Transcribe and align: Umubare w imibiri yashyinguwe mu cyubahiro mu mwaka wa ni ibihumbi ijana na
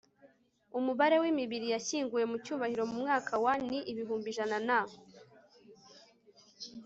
Umubare 0.77 1.15
w 1.23 1.25
imibiri 1.31 1.67
yashyinguwe 1.73 2.23
mu 2.31 2.37
cyubahiro 2.43 2.83
mu 2.89 2.95
mwaka 3.01 3.33
wa 3.43 3.53
ni 3.69 3.79
ibihumbi 3.91 4.27
ijana 4.33 4.57
na 4.67 4.79